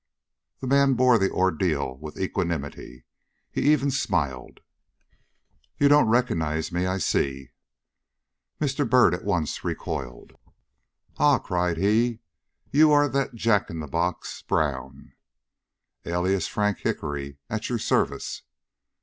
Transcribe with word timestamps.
The 0.61 0.65
man 0.65 0.95
bore 0.95 1.19
the 1.19 1.29
ordeal 1.29 1.95
with 1.99 2.19
equanimity; 2.19 3.05
he 3.51 3.71
even 3.71 3.91
smiled. 3.91 4.61
"You 5.77 5.89
don't 5.89 6.07
recognize 6.07 6.71
me, 6.71 6.87
I 6.87 6.97
see." 6.97 7.51
Mr. 8.59 8.89
Byrd 8.89 9.13
at 9.13 9.23
once 9.23 9.63
recoiled. 9.63 10.33
"Ah!" 11.19 11.37
cried 11.37 11.77
he, 11.77 12.17
"you 12.71 12.91
are 12.91 13.07
that 13.09 13.35
Jack 13.35 13.69
in 13.69 13.79
the 13.79 13.87
box, 13.87 14.41
Brown!" 14.41 15.13
"Alias 16.03 16.47
Frank 16.47 16.79
Hickory, 16.79 17.37
at 17.47 17.69
your 17.69 17.77
service." 17.77 18.41